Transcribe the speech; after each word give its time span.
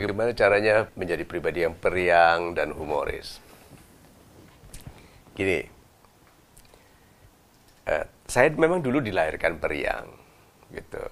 Bagaimana 0.00 0.32
caranya 0.32 0.88
menjadi 0.96 1.28
pribadi 1.28 1.60
yang 1.60 1.76
periang 1.76 2.56
dan 2.56 2.72
humoris? 2.72 3.36
Gini, 5.36 5.60
uh, 7.84 8.08
saya 8.24 8.48
memang 8.56 8.80
dulu 8.80 9.04
dilahirkan 9.04 9.60
periang, 9.60 10.08
gitu. 10.72 11.04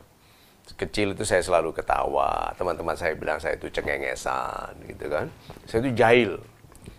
Kecil 0.72 1.12
itu 1.12 1.28
saya 1.28 1.44
selalu 1.44 1.76
ketawa, 1.76 2.56
teman-teman 2.56 2.96
saya 2.96 3.12
bilang 3.12 3.36
saya 3.36 3.60
itu 3.60 3.68
cengengesan, 3.68 4.72
gitu 4.88 5.04
kan. 5.12 5.28
Saya 5.68 5.84
itu 5.84 5.92
jahil, 5.92 6.40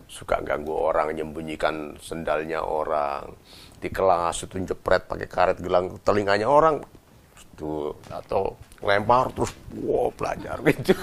suka 0.06 0.46
ganggu 0.46 0.78
orang, 0.78 1.10
menyembunyikan 1.10 1.98
sendalnya 1.98 2.62
orang, 2.62 3.34
di 3.82 3.90
kelas 3.90 4.46
itu 4.46 4.62
jepret 4.62 5.10
pakai 5.10 5.26
karet 5.26 5.58
gelang 5.58 5.98
telinganya 6.06 6.46
orang, 6.46 6.86
itu 7.34 7.98
atau 8.14 8.54
lempar 8.80 9.32
terus 9.36 9.52
wow 9.84 10.12
belajar 10.16 10.60
gitu. 10.68 10.96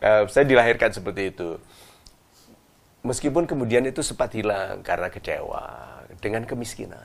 uh, 0.00 0.24
saya 0.28 0.44
dilahirkan 0.48 0.90
seperti 0.92 1.32
itu 1.32 1.60
Meskipun 3.02 3.50
kemudian 3.50 3.82
itu 3.82 3.98
sempat 3.98 4.30
hilang 4.30 4.78
karena 4.86 5.10
kecewa 5.10 5.66
dengan 6.22 6.46
kemiskinan. 6.46 7.02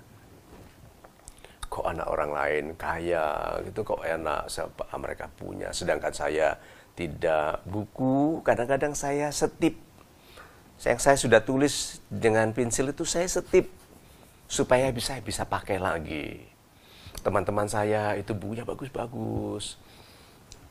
Kok 1.66 1.89
anak 1.89 2.05
orang 2.05 2.31
lain 2.38 2.66
kaya 2.77 3.57
gitu, 3.66 3.81
kok 3.81 4.05
enak 4.05 4.45
siapa 4.45 4.85
mereka 4.94 5.25
punya, 5.33 5.73
sedangkan 5.73 6.13
saya 6.13 6.53
tidak. 6.94 7.66
Buku 7.66 8.45
kadang-kadang 8.45 8.94
saya 8.94 9.33
setip. 9.33 9.73
Yang 10.85 11.02
saya 11.02 11.17
sudah 11.17 11.41
tulis 11.41 11.97
dengan 12.13 12.53
pensil 12.53 12.94
itu 12.94 13.02
saya 13.02 13.25
setip 13.25 13.66
supaya 14.45 14.94
bisa 14.94 15.17
bisa 15.25 15.49
pakai 15.49 15.81
lagi. 15.81 16.45
Teman-teman 17.27 17.67
saya 17.67 18.16
itu 18.16 18.31
bukunya 18.31 18.63
bagus-bagus. 18.63 19.75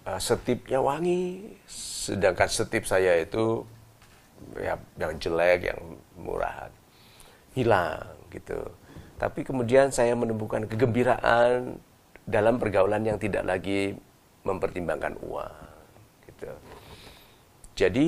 Uh, 0.09 0.17
setipnya 0.17 0.81
wangi, 0.81 1.53
sedangkan 1.69 2.49
setip 2.49 2.89
saya 2.89 3.21
itu 3.21 3.61
ya 4.57 4.81
yang 4.97 5.21
jelek, 5.21 5.69
yang 5.69 6.01
murahan 6.17 6.73
hilang 7.53 8.09
gitu. 8.33 8.57
Tapi 9.21 9.45
kemudian 9.45 9.93
saya 9.93 10.17
menemukan 10.17 10.65
kegembiraan 10.65 11.77
dalam 12.25 12.57
pergaulan 12.57 13.05
yang 13.05 13.21
tidak 13.21 13.45
lagi 13.45 13.93
mempertimbangkan 14.49 15.21
uang 15.21 15.57
gitu. 16.25 16.51
Jadi 17.77 18.07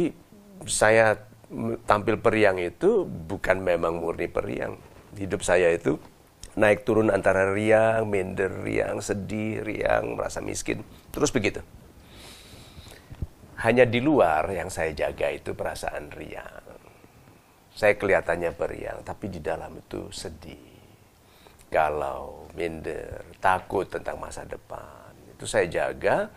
saya 0.65 1.21
tampil 1.85 2.17
periang 2.17 2.57
itu 2.57 3.05
bukan 3.05 3.61
memang 3.61 4.01
murni 4.01 4.29
periang. 4.29 4.81
Hidup 5.17 5.45
saya 5.45 5.73
itu 5.73 6.01
naik 6.59 6.83
turun 6.83 7.15
antara 7.15 7.55
riang, 7.55 8.11
minder, 8.11 8.51
riang, 8.67 8.99
sedih, 8.99 9.63
riang, 9.63 10.19
merasa 10.19 10.43
miskin, 10.43 10.83
terus 11.15 11.31
begitu 11.31 11.63
hanya 13.59 13.83
di 13.83 13.99
luar 13.99 14.47
yang 14.55 14.71
saya 14.71 14.95
jaga 14.95 15.35
itu 15.35 15.51
perasaan 15.51 16.15
riang. 16.15 16.67
Saya 17.75 17.95
kelihatannya 17.95 18.55
beriang, 18.55 18.99
tapi 19.07 19.31
di 19.31 19.39
dalam 19.43 19.71
itu 19.79 20.11
sedih, 20.15 20.79
galau, 21.71 22.51
minder, 22.55 23.23
takut 23.39 23.87
tentang 23.87 24.19
masa 24.19 24.43
depan. 24.47 25.15
Itu 25.35 25.47
saya 25.47 25.67
jaga, 25.71 26.31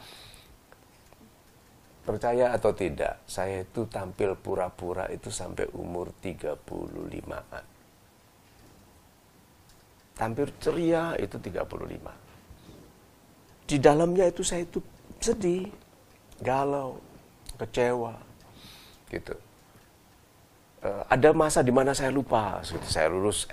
percaya 2.05 2.53
atau 2.53 2.73
tidak, 2.73 3.25
saya 3.25 3.66
itu 3.66 3.89
tampil 3.89 4.38
pura-pura 4.38 5.09
itu 5.09 5.33
sampai 5.33 5.69
umur 5.77 6.14
35-an. 6.22 7.66
Tampil 10.17 10.52
ceria 10.62 11.16
itu 11.17 11.40
35. 11.40 11.66
Di 13.66 13.78
dalamnya 13.80 14.28
itu 14.28 14.44
saya 14.44 14.67
itu 14.67 14.84
sedih, 15.22 15.72
galau, 16.42 17.00
kecewa 17.61 18.17
gitu 19.14 19.38
uh, 20.82 21.05
ada 21.05 21.30
masa 21.38 21.61
di 21.61 21.70
mana 21.70 21.94
saya 21.94 22.10
lupa 22.10 22.58
gitu. 22.66 22.82
saya 22.89 23.14
lulus 23.14 23.45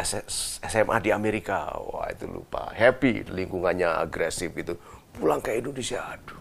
SMA 0.64 0.96
di 1.04 1.12
Amerika 1.12 1.76
wah 1.76 2.08
itu 2.08 2.24
lupa 2.24 2.72
happy 2.72 3.28
lingkungannya 3.28 3.84
agresif 3.84 4.56
gitu 4.56 4.80
pulang 5.12 5.44
ke 5.44 5.60
Indonesia 5.60 6.00
aduh 6.00 6.40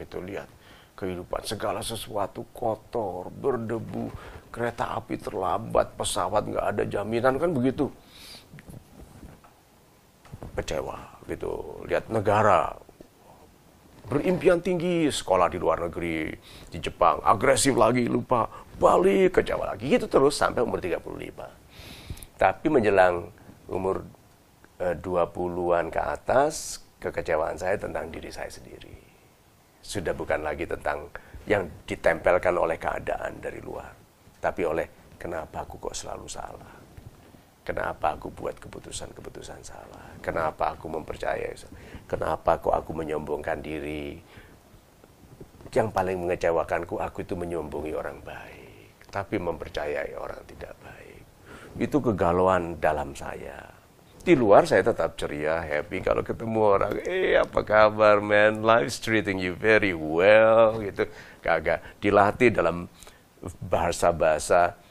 itu 0.00 0.18
lihat 0.24 0.48
kehidupan 0.96 1.44
segala 1.44 1.84
sesuatu 1.84 2.48
kotor 2.56 3.28
berdebu 3.28 4.08
kereta 4.48 4.96
api 4.96 5.20
terlambat 5.20 5.92
pesawat 5.98 6.48
nggak 6.48 6.66
ada 6.76 6.82
jaminan 6.88 7.36
kan 7.36 7.52
begitu 7.52 7.92
kecewa 10.58 11.22
gitu. 11.28 11.82
Lihat 11.86 12.10
negara 12.10 12.74
berimpian 14.06 14.58
tinggi 14.58 15.06
sekolah 15.08 15.46
di 15.46 15.62
luar 15.62 15.86
negeri 15.86 16.34
di 16.68 16.78
Jepang 16.82 17.22
agresif 17.22 17.78
lagi 17.78 18.10
lupa 18.10 18.50
balik 18.76 19.38
ke 19.38 19.40
Jawa 19.46 19.74
lagi. 19.74 19.88
Gitu 19.88 20.10
terus 20.10 20.34
sampai 20.36 20.62
umur 20.62 20.82
35 20.82 21.02
tapi 22.40 22.66
menjelang 22.66 23.30
umur 23.70 24.02
e, 24.82 24.98
20-an 24.98 25.94
ke 25.94 26.00
atas 26.02 26.82
kekecewaan 26.98 27.54
saya 27.54 27.78
tentang 27.78 28.10
diri 28.10 28.34
saya 28.34 28.50
sendiri. 28.50 28.98
Sudah 29.82 30.14
bukan 30.14 30.42
lagi 30.42 30.66
tentang 30.66 31.06
yang 31.46 31.66
ditempelkan 31.86 32.54
oleh 32.54 32.78
keadaan 32.78 33.42
dari 33.42 33.58
luar 33.58 34.02
tapi 34.42 34.66
oleh 34.66 35.14
kenapa 35.18 35.62
aku 35.62 35.78
kok 35.78 35.94
selalu 35.94 36.26
salah 36.26 36.81
Kenapa 37.62 38.18
aku 38.18 38.34
buat 38.34 38.58
keputusan-keputusan 38.58 39.62
salah? 39.62 40.18
Kenapa 40.18 40.74
aku 40.74 40.90
mempercayai? 40.90 41.54
Kenapa 42.10 42.58
kok 42.58 42.74
aku 42.74 42.90
menyombongkan 42.90 43.62
diri? 43.62 44.18
Yang 45.70 45.88
paling 45.94 46.18
mengecewakanku, 46.18 46.98
aku 46.98 47.22
itu 47.22 47.38
menyombongi 47.38 47.94
orang 47.94 48.18
baik, 48.26 49.06
tapi 49.14 49.38
mempercayai 49.38 50.18
orang 50.18 50.42
tidak 50.50 50.74
baik. 50.82 51.22
Itu 51.78 52.02
kegalauan 52.02 52.82
dalam 52.82 53.14
saya. 53.14 53.70
Di 54.22 54.34
luar 54.34 54.66
saya 54.66 54.82
tetap 54.82 55.14
ceria, 55.14 55.62
happy 55.62 56.02
kalau 56.02 56.26
ketemu 56.26 56.60
orang, 56.62 56.94
eh 57.06 57.38
apa 57.38 57.62
kabar 57.62 58.18
man, 58.18 58.62
life's 58.62 58.98
treating 58.98 59.38
you 59.38 59.54
very 59.54 59.94
well 59.94 60.82
gitu. 60.82 61.06
Kagak 61.42 61.82
dilatih 62.02 62.50
dalam 62.50 62.90
bahasa-bahasa 63.66 64.81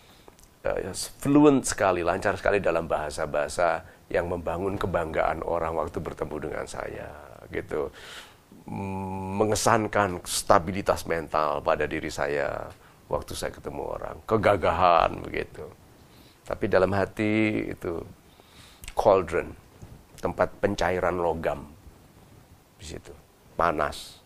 uh, 0.66 0.94
fluent 1.22 1.66
sekali, 1.66 2.06
lancar 2.06 2.38
sekali 2.38 2.62
dalam 2.62 2.86
bahasa-bahasa 2.86 3.82
yang 4.12 4.30
membangun 4.30 4.78
kebanggaan 4.78 5.42
orang 5.42 5.74
waktu 5.74 5.98
bertemu 5.98 6.36
dengan 6.38 6.66
saya, 6.68 7.10
gitu. 7.50 7.90
Mengesankan 9.42 10.22
stabilitas 10.28 11.10
mental 11.10 11.64
pada 11.66 11.90
diri 11.90 12.12
saya 12.14 12.70
waktu 13.10 13.34
saya 13.34 13.52
ketemu 13.52 13.82
orang, 13.82 14.16
kegagahan 14.30 15.12
begitu. 15.26 15.66
Tapi 16.46 16.66
dalam 16.68 16.92
hati 16.94 17.66
itu 17.72 18.04
cauldron, 18.94 19.56
tempat 20.20 20.52
pencairan 20.62 21.18
logam 21.18 21.66
di 22.78 22.86
situ, 22.86 23.14
panas. 23.56 24.20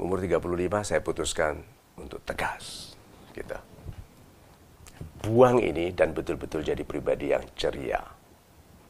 Umur 0.00 0.16
35 0.24 0.80
saya 0.80 1.00
putuskan 1.04 1.60
untuk 2.00 2.24
tegas, 2.24 2.96
gitu 3.36 3.69
buang 5.20 5.60
ini 5.60 5.92
dan 5.92 6.16
betul-betul 6.16 6.64
jadi 6.64 6.80
pribadi 6.84 7.32
yang 7.32 7.44
ceria. 7.56 8.00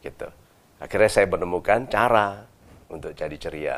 Gitu. 0.01 0.29
Akhirnya 0.81 1.11
saya 1.11 1.27
menemukan 1.29 1.91
cara 1.91 2.47
untuk 2.89 3.13
jadi 3.13 3.37
ceria, 3.37 3.77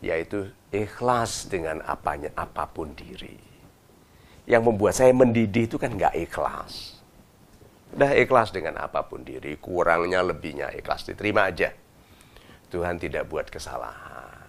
yaitu 0.00 0.48
ikhlas 0.70 1.50
dengan 1.50 1.82
apanya 1.82 2.30
apa 2.38 2.68
pun 2.70 2.94
diri. 2.94 3.36
Yang 4.46 4.62
membuat 4.62 4.94
saya 4.94 5.10
mendidih 5.10 5.66
itu 5.66 5.76
kan 5.76 5.90
nggak 5.90 6.14
ikhlas. 6.30 7.02
Udah 7.96 8.14
ikhlas 8.14 8.54
dengan 8.54 8.78
apa 8.78 9.02
pun 9.02 9.26
diri, 9.26 9.58
kurangnya 9.58 10.22
lebihnya 10.22 10.70
ikhlas 10.76 11.02
diterima 11.02 11.50
aja. 11.50 11.74
Tuhan 12.70 12.98
tidak 13.02 13.26
buat 13.26 13.50
kesalahan. 13.50 14.45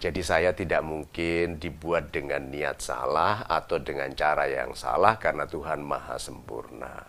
Jadi 0.00 0.24
saya 0.24 0.56
tidak 0.56 0.80
mungkin 0.80 1.60
dibuat 1.60 2.08
dengan 2.08 2.48
niat 2.48 2.80
salah 2.80 3.44
atau 3.44 3.76
dengan 3.76 4.08
cara 4.16 4.48
yang 4.48 4.72
salah 4.72 5.20
karena 5.20 5.44
Tuhan 5.44 5.84
Maha 5.84 6.16
sempurna. 6.16 7.04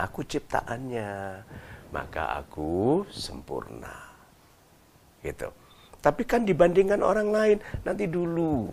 Aku 0.00 0.24
ciptaannya, 0.24 1.44
maka 1.92 2.40
aku 2.40 3.04
sempurna. 3.12 3.92
Gitu. 5.20 5.52
Tapi 6.00 6.24
kan 6.24 6.48
dibandingkan 6.48 7.04
orang 7.04 7.28
lain, 7.28 7.58
nanti 7.84 8.08
dulu. 8.08 8.64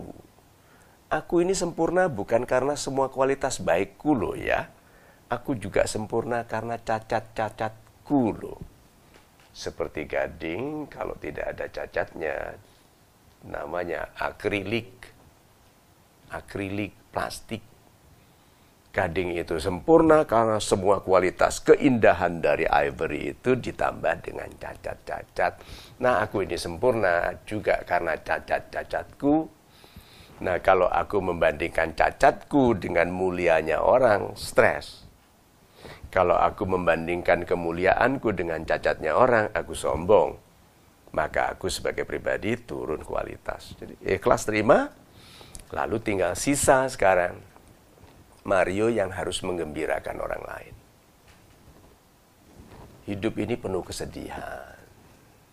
Aku 1.12 1.44
ini 1.44 1.52
sempurna 1.52 2.08
bukan 2.08 2.48
karena 2.48 2.80
semua 2.80 3.12
kualitas 3.12 3.60
baikku 3.60 4.16
loh 4.16 4.32
ya. 4.32 4.72
Aku 5.28 5.52
juga 5.52 5.84
sempurna 5.84 6.48
karena 6.48 6.80
cacat-cacatku 6.80 8.22
loh. 8.40 8.60
Seperti 9.52 10.08
gading, 10.08 10.88
kalau 10.88 11.12
tidak 11.20 11.52
ada 11.52 11.68
cacatnya, 11.68 12.56
namanya 13.44 14.08
akrilik 14.16 14.90
akrilik 16.32 16.92
plastik 17.12 17.62
Gading 18.94 19.34
itu 19.34 19.58
sempurna 19.58 20.22
karena 20.22 20.62
semua 20.62 21.02
kualitas 21.02 21.58
keindahan 21.58 22.38
dari 22.38 22.62
ivory 22.62 23.34
itu 23.34 23.58
ditambah 23.58 24.22
dengan 24.22 24.46
cacat-cacat. 24.54 25.58
Nah, 25.98 26.22
aku 26.22 26.46
ini 26.46 26.54
sempurna 26.54 27.34
juga 27.42 27.82
karena 27.82 28.14
cacat-cacatku. 28.14 29.50
Nah, 30.46 30.62
kalau 30.62 30.86
aku 30.86 31.18
membandingkan 31.18 31.98
cacatku 31.98 32.78
dengan 32.78 33.10
mulianya 33.10 33.82
orang, 33.82 34.38
stres. 34.38 35.02
Kalau 36.14 36.38
aku 36.38 36.62
membandingkan 36.62 37.42
kemuliaanku 37.42 38.30
dengan 38.30 38.62
cacatnya 38.62 39.18
orang, 39.18 39.50
aku 39.58 39.74
sombong. 39.74 40.38
Maka 41.14 41.54
aku 41.54 41.70
sebagai 41.70 42.02
pribadi 42.02 42.58
turun 42.58 42.98
kualitas. 43.06 43.78
Jadi 43.78 43.94
ikhlas 44.02 44.42
terima, 44.42 44.90
lalu 45.70 46.02
tinggal 46.02 46.34
sisa 46.34 46.90
sekarang 46.90 47.38
Mario 48.42 48.90
yang 48.90 49.14
harus 49.14 49.38
menggembirakan 49.46 50.18
orang 50.18 50.42
lain. 50.42 50.74
Hidup 53.06 53.38
ini 53.38 53.54
penuh 53.54 53.86
kesedihan. 53.86 54.74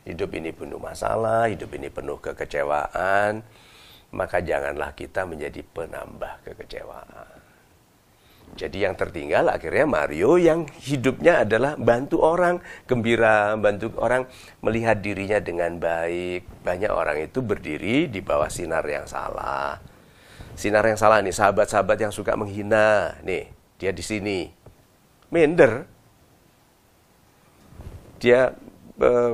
Hidup 0.02 0.34
ini 0.34 0.50
penuh 0.50 0.82
masalah, 0.82 1.46
hidup 1.46 1.78
ini 1.78 1.94
penuh 1.94 2.18
kekecewaan. 2.18 3.46
Maka 4.12 4.42
janganlah 4.42 4.98
kita 4.98 5.30
menjadi 5.30 5.62
penambah 5.62 6.42
kekecewaan. 6.42 7.51
Jadi 8.52 8.84
yang 8.84 9.00
tertinggal 9.00 9.48
akhirnya 9.48 9.88
Mario 9.88 10.36
yang 10.36 10.68
hidupnya 10.84 11.48
adalah 11.48 11.80
bantu 11.80 12.20
orang, 12.20 12.60
gembira, 12.84 13.56
bantu 13.56 13.96
orang 13.98 14.28
melihat 14.60 15.00
dirinya 15.00 15.40
dengan 15.40 15.80
baik. 15.80 16.66
Banyak 16.66 16.92
orang 16.92 17.18
itu 17.24 17.40
berdiri 17.40 18.12
di 18.12 18.20
bawah 18.20 18.52
sinar 18.52 18.84
yang 18.86 19.08
salah 19.08 19.92
sinar 20.56 20.84
yang 20.86 21.00
salah 21.00 21.24
nih, 21.24 21.34
sahabat-sahabat 21.34 21.98
yang 21.98 22.14
suka 22.14 22.36
menghina. 22.36 23.18
Nih, 23.26 23.50
dia 23.82 23.92
di 23.92 24.04
sini. 24.04 24.40
Minder. 25.32 25.88
Dia 28.22 28.54
eh, 29.02 29.32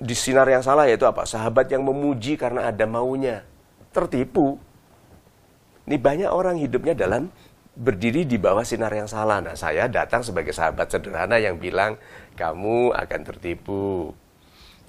di 0.00 0.14
sinar 0.16 0.48
yang 0.48 0.64
salah 0.64 0.88
yaitu 0.88 1.04
apa? 1.04 1.28
Sahabat 1.28 1.68
yang 1.68 1.84
memuji 1.84 2.40
karena 2.40 2.70
ada 2.70 2.84
maunya. 2.88 3.44
Tertipu. 3.92 4.56
Ini 5.84 6.00
banyak 6.00 6.30
orang 6.32 6.56
hidupnya 6.56 6.96
dalam 6.96 7.28
berdiri 7.74 8.22
di 8.22 8.38
bawah 8.38 8.62
sinar 8.62 8.94
yang 8.94 9.10
salah. 9.10 9.42
Nah, 9.42 9.58
saya 9.58 9.90
datang 9.90 10.22
sebagai 10.22 10.54
sahabat 10.54 10.94
sederhana 10.94 11.42
yang 11.42 11.58
bilang, 11.58 11.98
kamu 12.38 12.94
akan 12.94 13.20
tertipu. 13.26 14.14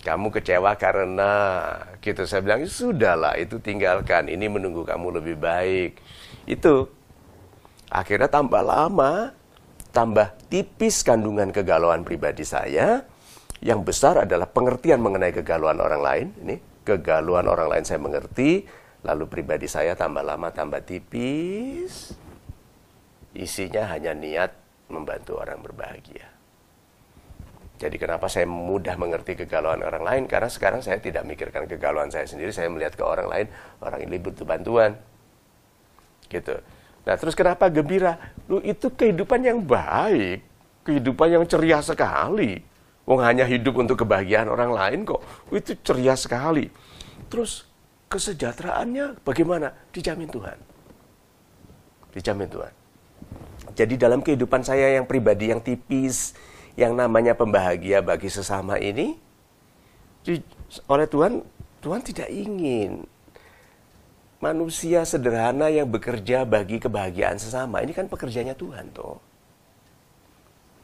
Kamu 0.05 0.29
kecewa 0.29 0.77
karena 0.77 1.33
gitu. 1.97 2.29
Saya 2.29 2.45
bilang 2.45 2.61
sudahlah 2.69 3.41
itu 3.41 3.57
tinggalkan. 3.57 4.29
Ini 4.29 4.45
menunggu 4.45 4.85
kamu 4.85 5.17
lebih 5.17 5.41
baik. 5.41 5.97
Itu. 6.45 6.93
Akhirnya 7.89 8.29
tambah 8.29 8.61
lama 8.61 9.33
tambah 9.89 10.35
tipis 10.51 11.01
kandungan 11.01 11.49
kegalauan 11.49 12.05
pribadi 12.05 12.45
saya. 12.45 13.01
Yang 13.65 13.81
besar 13.81 14.29
adalah 14.29 14.45
pengertian 14.45 15.01
mengenai 15.01 15.33
kegalauan 15.33 15.81
orang 15.81 16.01
lain. 16.05 16.27
Ini 16.37 16.55
kegalauan 16.85 17.49
orang 17.49 17.73
lain 17.73 17.85
saya 17.89 17.97
mengerti 17.97 18.69
lalu 19.01 19.25
pribadi 19.25 19.65
saya 19.65 19.97
tambah 19.97 20.21
lama 20.21 20.53
tambah 20.53 20.81
tipis 20.85 22.24
isinya 23.35 23.91
hanya 23.91 24.15
niat 24.15 24.51
membantu 24.89 25.37
orang 25.37 25.59
berbahagia 25.59 26.35
jadi 27.75 27.95
kenapa 27.99 28.31
saya 28.31 28.47
mudah 28.47 28.95
mengerti 28.95 29.35
kegalauan 29.35 29.83
orang 29.83 30.03
lain? 30.03 30.23
Karena 30.31 30.47
sekarang 30.47 30.79
saya 30.79 30.95
tidak 31.03 31.27
mikirkan 31.27 31.67
kegalauan 31.67 32.07
saya 32.07 32.23
sendiri, 32.23 32.55
saya 32.55 32.71
melihat 32.71 32.95
ke 32.95 33.03
orang 33.03 33.27
lain, 33.27 33.47
orang 33.83 33.99
ini 33.99 34.15
butuh 34.15 34.47
bantuan. 34.47 34.95
Gitu. 36.31 36.55
Nah, 37.03 37.15
terus 37.19 37.35
kenapa 37.35 37.67
gembira? 37.67 38.15
Lu 38.47 38.63
itu 38.63 38.87
kehidupan 38.87 39.43
yang 39.43 39.59
baik, 39.59 40.39
kehidupan 40.87 41.35
yang 41.35 41.43
ceria 41.43 41.83
sekali. 41.83 42.63
Wong 43.05 43.21
hanya 43.21 43.43
hidup 43.43 43.75
untuk 43.75 44.07
kebahagiaan 44.07 44.47
orang 44.47 44.71
lain 44.71 44.99
kok. 45.03 45.21
Itu 45.51 45.75
ceria 45.83 46.15
sekali. 46.15 46.71
Terus 47.27 47.67
kesejahteraannya 48.07 49.19
bagaimana? 49.21 49.75
Dijamin 49.91 50.31
Tuhan. 50.31 50.57
Dijamin 52.15 52.47
Tuhan. 52.47 52.84
Jadi 53.73 53.97
dalam 53.97 54.21
kehidupan 54.21 54.61
saya 54.61 54.93
yang 54.93 55.09
pribadi 55.09 55.49
yang 55.49 55.63
tipis, 55.63 56.37
yang 56.75 56.93
namanya 56.93 57.33
pembahagia 57.33 58.03
bagi 58.03 58.27
sesama 58.29 58.77
ini 58.77 59.15
oleh 60.89 61.07
Tuhan 61.07 61.39
Tuhan 61.79 62.01
tidak 62.01 62.29
ingin 62.33 63.05
manusia 64.43 65.01
sederhana 65.07 65.71
yang 65.71 65.87
bekerja 65.89 66.43
bagi 66.43 66.77
kebahagiaan 66.77 67.39
sesama. 67.39 67.81
Ini 67.81 67.93
kan 67.95 68.05
pekerjaannya 68.11 68.53
Tuhan 68.57 68.85
toh. 68.91 69.17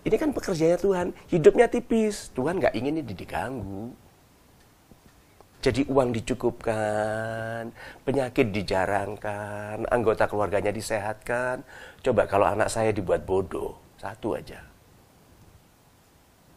Ini 0.01 0.15
kan 0.17 0.33
pekerjaannya 0.33 0.79
Tuhan. 0.81 1.07
Hidupnya 1.29 1.69
tipis. 1.69 2.33
Tuhan 2.33 2.57
nggak 2.57 2.73
ingin 2.73 3.01
ini 3.01 3.13
diganggu 3.13 3.93
jadi 5.61 5.85
uang 5.85 6.09
dicukupkan, 6.09 7.69
penyakit 8.01 8.49
dijarangkan, 8.49 9.85
anggota 9.93 10.25
keluarganya 10.25 10.73
disehatkan. 10.73 11.61
Coba 12.01 12.25
kalau 12.25 12.49
anak 12.49 12.73
saya 12.73 12.89
dibuat 12.89 13.21
bodoh, 13.29 13.77
satu 14.01 14.33
aja. 14.33 14.57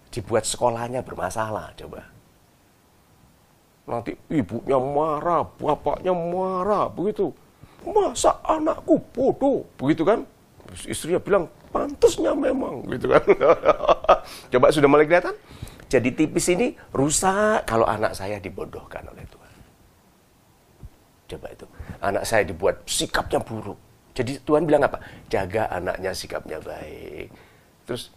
Dibuat 0.08 0.48
sekolahnya 0.48 1.04
bermasalah 1.04 1.76
coba. 1.76 2.00
Nanti 3.84 4.16
ibunya 4.32 4.80
marah 4.80 5.44
bapaknya 5.44 6.16
marah 6.16 6.88
begitu. 6.88 7.28
Masa 7.84 8.40
anakku 8.40 8.96
bodoh 9.12 9.68
begitu 9.76 10.08
kan? 10.08 10.24
Istrinya 10.88 11.20
bilang 11.20 11.44
pantasnya 11.68 12.32
memang 12.32 12.88
gitu 12.88 13.12
kan. 13.12 13.20
Coba 14.56 14.72
sudah 14.72 14.88
mulai 14.88 15.04
kelihatan 15.04 15.36
jadi 15.88 16.08
tipis 16.14 16.46
ini 16.52 16.74
rusak 16.92 17.64
kalau 17.68 17.84
anak 17.88 18.16
saya 18.16 18.40
dibodohkan 18.40 19.04
oleh 19.08 19.24
Tuhan 19.28 19.52
coba 21.34 21.46
itu 21.50 21.66
anak 22.04 22.24
saya 22.28 22.42
dibuat 22.44 22.84
sikapnya 22.84 23.40
buruk 23.40 23.78
jadi 24.14 24.38
Tuhan 24.42 24.68
bilang 24.68 24.86
apa 24.86 25.00
jaga 25.26 25.68
anaknya 25.72 26.12
sikapnya 26.14 26.58
baik 26.60 27.28
terus 27.88 28.12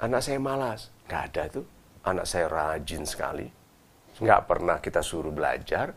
anak 0.00 0.20
saya 0.20 0.40
malas 0.40 0.94
Gak 1.08 1.22
ada 1.32 1.42
tuh. 1.60 1.66
Anak 2.04 2.26
saya 2.28 2.48
rajin 2.48 3.04
sekali. 3.08 3.48
Nggak 4.20 4.40
pernah 4.44 4.76
kita 4.80 5.00
suruh 5.00 5.32
belajar. 5.32 5.92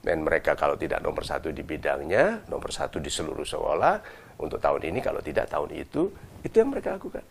Dan 0.00 0.22
mereka 0.22 0.54
kalau 0.54 0.78
tidak 0.78 1.02
nomor 1.02 1.26
satu 1.26 1.50
di 1.50 1.66
bidangnya, 1.66 2.46
nomor 2.46 2.70
satu 2.70 3.02
di 3.02 3.10
seluruh 3.10 3.42
sekolah, 3.42 3.98
untuk 4.38 4.62
tahun 4.62 4.92
ini, 4.92 5.02
kalau 5.02 5.18
tidak 5.18 5.50
tahun 5.50 5.74
itu, 5.74 6.12
itu 6.46 6.54
yang 6.54 6.70
mereka 6.70 6.94
lakukan. 6.94 7.24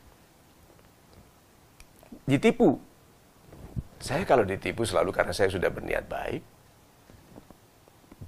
Ditipu. 2.27 2.75
Saya 4.05 4.21
kalau 4.21 4.45
ditipu 4.45 4.85
selalu 4.85 5.09
karena 5.09 5.33
saya 5.33 5.49
sudah 5.49 5.73
berniat 5.73 6.05
baik. 6.05 6.45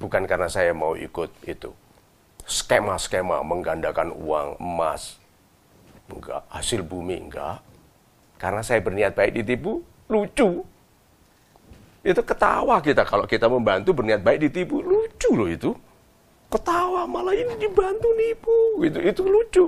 Bukan 0.02 0.26
karena 0.26 0.50
saya 0.50 0.74
mau 0.74 0.98
ikut 0.98 1.30
itu. 1.46 1.70
Skema-skema 2.50 3.46
menggandakan 3.46 4.10
uang 4.10 4.58
emas. 4.58 5.22
Enggak, 6.10 6.42
hasil 6.50 6.82
bumi 6.82 7.30
enggak 7.30 7.62
karena 8.38 8.62
saya 8.62 8.80
berniat 8.80 9.18
baik 9.18 9.34
ditipu, 9.42 9.82
lucu. 10.08 10.62
Itu 12.06 12.22
ketawa 12.24 12.80
kita 12.80 13.04
kalau 13.04 13.26
kita 13.26 13.50
membantu 13.50 13.92
berniat 13.98 14.22
baik 14.22 14.48
ditipu, 14.48 14.80
lucu 14.80 15.30
loh 15.34 15.50
itu. 15.50 15.74
Ketawa 16.48 17.04
malah 17.04 17.36
ini 17.36 17.60
dibantu 17.60 18.08
nipu, 18.16 18.88
itu 18.88 19.04
itu 19.04 19.22
lucu. 19.28 19.66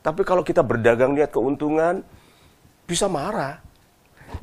Tapi 0.00 0.24
kalau 0.24 0.40
kita 0.40 0.64
berdagang 0.64 1.12
niat 1.12 1.28
keuntungan, 1.28 2.00
bisa 2.88 3.10
marah. 3.10 3.60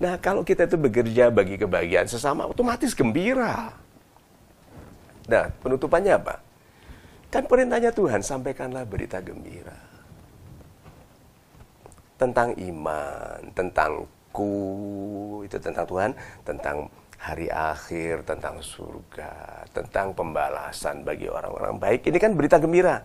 Nah, 0.02 0.20
kalau 0.20 0.42
kita 0.42 0.68
itu 0.68 0.76
bekerja 0.76 1.30
bagi 1.32 1.56
kebahagiaan 1.56 2.10
sesama, 2.10 2.50
otomatis 2.50 2.92
gembira. 2.92 3.74
Nah, 5.26 5.46
penutupannya 5.62 6.14
apa? 6.16 6.42
Kan 7.34 7.50
perintahnya 7.50 7.92
Tuhan, 7.92 8.22
sampaikanlah 8.22 8.86
berita 8.86 9.20
gembira 9.20 9.96
tentang 12.16 12.56
iman, 12.56 13.40
tentang 13.52 14.08
ku, 14.32 15.44
itu 15.44 15.60
tentang 15.60 15.84
Tuhan, 15.84 16.12
tentang 16.48 16.88
hari 17.20 17.48
akhir, 17.52 18.24
tentang 18.28 18.60
surga, 18.60 19.64
tentang 19.72 20.16
pembalasan 20.16 21.04
bagi 21.04 21.28
orang-orang 21.28 21.76
baik. 21.80 22.08
Ini 22.08 22.18
kan 22.20 22.32
berita 22.36 22.60
gembira. 22.60 23.04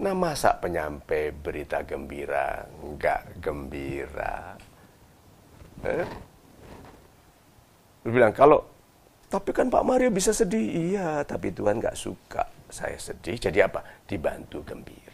Nah 0.00 0.16
masa 0.16 0.56
penyampai 0.56 1.28
berita 1.34 1.84
gembira 1.84 2.64
nggak 2.64 3.44
gembira? 3.44 4.56
Eh? 5.86 6.06
Dia 8.04 8.10
bilang, 8.10 8.32
kalau 8.32 8.64
tapi 9.30 9.54
kan 9.54 9.70
Pak 9.70 9.86
Mario 9.86 10.10
bisa 10.10 10.34
sedih. 10.34 10.90
Iya, 10.90 11.22
tapi 11.22 11.54
Tuhan 11.54 11.78
nggak 11.78 11.94
suka 11.94 12.50
saya 12.66 12.98
sedih. 12.98 13.38
Jadi 13.38 13.62
apa? 13.62 13.78
Dibantu 14.04 14.66
gembira 14.66 15.10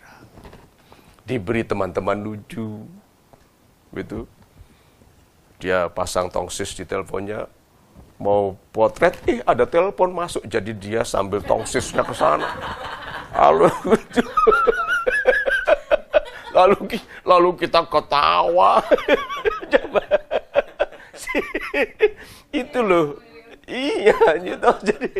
diberi 1.27 1.67
teman-teman 1.67 2.23
lucu 2.23 2.87
gitu 3.91 4.31
dia 5.59 5.91
pasang 5.91 6.31
tongsis 6.31 6.71
di 6.79 6.87
teleponnya 6.87 7.51
mau 8.23 8.55
potret 8.71 9.19
eh 9.27 9.43
ada 9.43 9.67
telepon 9.67 10.15
masuk 10.15 10.47
jadi 10.47 10.71
dia 10.71 11.03
sambil 11.03 11.43
tongsisnya 11.43 12.07
ke 12.07 12.15
sana 12.15 12.47
halo 13.35 13.67
lalu 16.55 16.79
lalu 17.31 17.51
kita 17.59 17.83
ketawa. 17.91 18.81
Itu 22.65 22.79
loh. 22.83 23.07
Iya, 23.67 24.15
gitu. 24.41 24.71
Jadi 24.89 25.11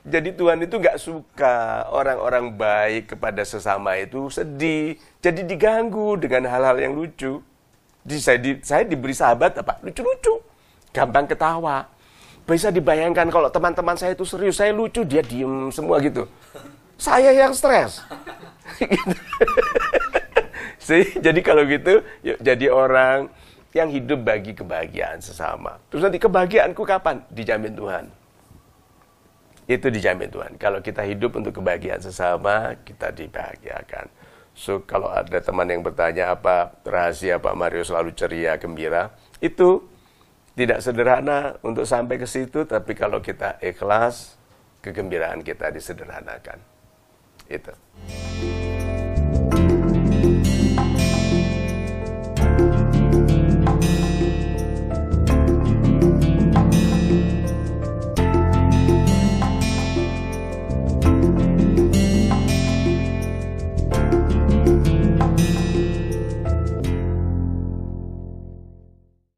jadi 0.00 0.32
Tuhan 0.32 0.64
itu 0.64 0.80
nggak 0.80 0.96
suka 0.96 1.84
orang-orang 1.92 2.56
baik 2.56 3.16
kepada 3.16 3.44
sesama 3.44 4.00
itu 4.00 4.32
sedih. 4.32 4.96
Jadi 5.20 5.44
diganggu 5.44 6.16
dengan 6.16 6.48
hal-hal 6.48 6.80
yang 6.80 6.96
lucu. 6.96 7.44
Di, 8.00 8.16
saya, 8.16 8.40
di, 8.40 8.56
saya 8.64 8.88
diberi 8.88 9.12
sahabat 9.12 9.60
apa? 9.60 9.76
Lucu-lucu. 9.84 10.40
Gampang 10.96 11.28
ketawa. 11.28 11.84
Bisa 12.48 12.72
dibayangkan 12.72 13.28
kalau 13.28 13.52
teman-teman 13.52 13.92
saya 14.00 14.16
itu 14.16 14.24
serius, 14.24 14.56
saya 14.56 14.72
lucu, 14.72 15.04
dia 15.04 15.20
diem 15.20 15.68
semua 15.68 16.00
gitu. 16.00 16.24
Saya 16.96 17.36
yang 17.36 17.52
stres. 17.52 18.00
jadi 21.24 21.40
kalau 21.44 21.68
gitu, 21.68 22.00
yuk 22.24 22.40
jadi 22.40 22.72
orang 22.72 23.28
yang 23.70 23.88
hidup 23.90 24.26
bagi 24.26 24.52
kebahagiaan 24.54 25.22
sesama. 25.22 25.78
Terus 25.90 26.02
nanti 26.02 26.18
kebahagiaanku 26.18 26.82
kapan? 26.82 27.22
Dijamin 27.30 27.74
Tuhan. 27.74 28.04
Itu 29.70 29.86
dijamin 29.86 30.26
Tuhan. 30.26 30.52
Kalau 30.58 30.82
kita 30.82 31.06
hidup 31.06 31.38
untuk 31.38 31.62
kebahagiaan 31.62 32.02
sesama, 32.02 32.74
kita 32.82 33.14
dibahagiakan. 33.14 34.10
So, 34.50 34.82
kalau 34.82 35.14
ada 35.14 35.38
teman 35.38 35.70
yang 35.70 35.86
bertanya 35.86 36.34
apa 36.34 36.74
rahasia 36.82 37.38
Pak 37.38 37.54
Mario 37.54 37.86
selalu 37.86 38.10
ceria, 38.18 38.58
gembira, 38.58 39.14
itu 39.38 39.86
tidak 40.58 40.82
sederhana 40.82 41.56
untuk 41.62 41.86
sampai 41.86 42.18
ke 42.18 42.26
situ, 42.26 42.66
tapi 42.66 42.98
kalau 42.98 43.22
kita 43.22 43.62
ikhlas, 43.62 44.34
kegembiraan 44.82 45.46
kita 45.46 45.70
disederhanakan. 45.70 46.58
Itu. 47.46 47.72